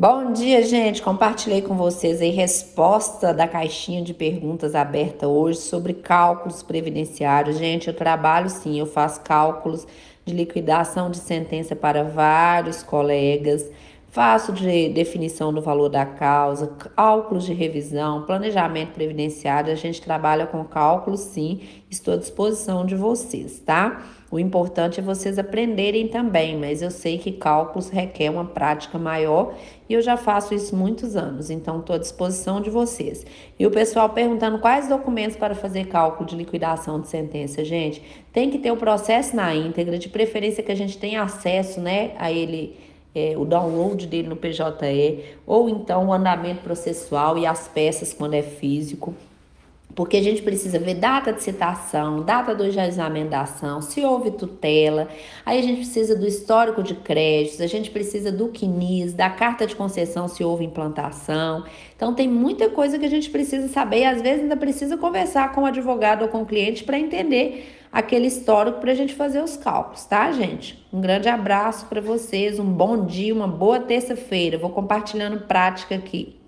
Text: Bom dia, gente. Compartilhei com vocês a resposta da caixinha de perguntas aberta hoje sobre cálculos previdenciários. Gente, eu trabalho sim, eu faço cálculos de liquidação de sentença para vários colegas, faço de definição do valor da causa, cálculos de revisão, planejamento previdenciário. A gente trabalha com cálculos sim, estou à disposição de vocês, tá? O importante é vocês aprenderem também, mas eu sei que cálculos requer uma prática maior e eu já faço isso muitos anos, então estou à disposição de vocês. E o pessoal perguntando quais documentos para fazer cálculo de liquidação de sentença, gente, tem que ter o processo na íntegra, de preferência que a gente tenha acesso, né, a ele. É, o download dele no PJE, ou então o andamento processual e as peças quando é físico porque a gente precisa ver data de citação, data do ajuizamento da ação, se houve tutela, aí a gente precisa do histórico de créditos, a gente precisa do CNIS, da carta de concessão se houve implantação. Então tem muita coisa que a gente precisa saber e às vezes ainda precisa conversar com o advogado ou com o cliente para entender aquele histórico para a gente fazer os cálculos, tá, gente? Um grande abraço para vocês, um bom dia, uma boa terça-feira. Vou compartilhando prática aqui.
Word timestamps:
Bom 0.00 0.32
dia, 0.32 0.62
gente. 0.62 1.02
Compartilhei 1.02 1.60
com 1.60 1.74
vocês 1.74 2.22
a 2.22 2.24
resposta 2.24 3.34
da 3.34 3.48
caixinha 3.48 4.00
de 4.00 4.14
perguntas 4.14 4.76
aberta 4.76 5.26
hoje 5.26 5.58
sobre 5.58 5.92
cálculos 5.92 6.62
previdenciários. 6.62 7.58
Gente, 7.58 7.88
eu 7.88 7.92
trabalho 7.92 8.48
sim, 8.48 8.78
eu 8.78 8.86
faço 8.86 9.20
cálculos 9.22 9.88
de 10.24 10.32
liquidação 10.32 11.10
de 11.10 11.16
sentença 11.16 11.74
para 11.74 12.04
vários 12.04 12.80
colegas, 12.80 13.68
faço 14.10 14.52
de 14.52 14.88
definição 14.88 15.52
do 15.52 15.60
valor 15.60 15.88
da 15.88 16.06
causa, 16.06 16.66
cálculos 16.96 17.44
de 17.44 17.52
revisão, 17.52 18.22
planejamento 18.22 18.92
previdenciário. 18.92 19.70
A 19.70 19.76
gente 19.76 20.00
trabalha 20.00 20.46
com 20.46 20.64
cálculos 20.64 21.20
sim, 21.20 21.60
estou 21.90 22.14
à 22.14 22.16
disposição 22.16 22.86
de 22.86 22.96
vocês, 22.96 23.60
tá? 23.60 24.02
O 24.30 24.38
importante 24.38 25.00
é 25.00 25.02
vocês 25.02 25.38
aprenderem 25.38 26.06
também, 26.08 26.56
mas 26.58 26.82
eu 26.82 26.90
sei 26.90 27.16
que 27.16 27.32
cálculos 27.32 27.88
requer 27.88 28.30
uma 28.30 28.44
prática 28.44 28.98
maior 28.98 29.54
e 29.88 29.94
eu 29.94 30.02
já 30.02 30.18
faço 30.18 30.54
isso 30.54 30.76
muitos 30.76 31.16
anos, 31.16 31.48
então 31.48 31.80
estou 31.80 31.96
à 31.96 31.98
disposição 31.98 32.60
de 32.60 32.68
vocês. 32.68 33.24
E 33.58 33.66
o 33.66 33.70
pessoal 33.70 34.10
perguntando 34.10 34.58
quais 34.58 34.86
documentos 34.86 35.36
para 35.36 35.54
fazer 35.54 35.86
cálculo 35.86 36.28
de 36.28 36.36
liquidação 36.36 37.00
de 37.00 37.08
sentença, 37.08 37.64
gente, 37.64 38.02
tem 38.30 38.50
que 38.50 38.58
ter 38.58 38.70
o 38.70 38.76
processo 38.76 39.34
na 39.34 39.54
íntegra, 39.54 39.98
de 39.98 40.10
preferência 40.10 40.62
que 40.62 40.72
a 40.72 40.76
gente 40.76 40.98
tenha 40.98 41.22
acesso, 41.22 41.80
né, 41.80 42.12
a 42.18 42.30
ele. 42.30 42.88
É, 43.14 43.34
o 43.36 43.44
download 43.44 44.06
dele 44.06 44.28
no 44.28 44.36
PJE, 44.36 45.24
ou 45.46 45.68
então 45.68 46.06
o 46.06 46.12
andamento 46.12 46.60
processual 46.62 47.38
e 47.38 47.46
as 47.46 47.66
peças 47.66 48.12
quando 48.12 48.34
é 48.34 48.42
físico 48.42 49.14
porque 49.98 50.16
a 50.16 50.22
gente 50.22 50.42
precisa 50.42 50.78
ver 50.78 50.94
data 50.94 51.32
de 51.32 51.42
citação, 51.42 52.22
data 52.22 52.54
do 52.54 52.62
ajuizamento 52.62 53.30
da 53.30 53.40
ação, 53.40 53.82
se 53.82 54.04
houve 54.04 54.30
tutela, 54.30 55.08
aí 55.44 55.58
a 55.58 55.62
gente 55.62 55.78
precisa 55.78 56.14
do 56.14 56.24
histórico 56.24 56.84
de 56.84 56.94
créditos, 56.94 57.60
a 57.60 57.66
gente 57.66 57.90
precisa 57.90 58.30
do 58.30 58.46
CNIS, 58.46 59.12
da 59.12 59.28
carta 59.28 59.66
de 59.66 59.74
concessão 59.74 60.28
se 60.28 60.44
houve 60.44 60.64
implantação. 60.64 61.64
Então 61.96 62.14
tem 62.14 62.28
muita 62.28 62.68
coisa 62.68 62.96
que 62.96 63.06
a 63.06 63.10
gente 63.10 63.28
precisa 63.28 63.66
saber 63.66 64.02
e 64.02 64.04
às 64.04 64.22
vezes 64.22 64.42
ainda 64.42 64.56
precisa 64.56 64.96
conversar 64.96 65.52
com 65.52 65.62
o 65.62 65.66
advogado 65.66 66.22
ou 66.22 66.28
com 66.28 66.42
o 66.42 66.46
cliente 66.46 66.84
para 66.84 66.96
entender 66.96 67.77
aquele 67.98 68.28
histórico 68.28 68.80
para 68.80 68.92
a 68.92 68.94
gente 68.94 69.12
fazer 69.12 69.42
os 69.42 69.56
cálculos, 69.56 70.04
tá, 70.04 70.30
gente? 70.30 70.86
Um 70.92 71.00
grande 71.00 71.28
abraço 71.28 71.86
para 71.86 72.00
vocês, 72.00 72.60
um 72.60 72.64
bom 72.64 73.04
dia, 73.04 73.34
uma 73.34 73.48
boa 73.48 73.80
terça-feira. 73.80 74.56
Vou 74.56 74.70
compartilhando 74.70 75.40
prática 75.48 75.96
aqui. 75.96 76.36